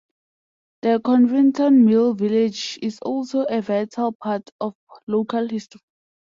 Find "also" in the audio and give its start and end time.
3.03-3.41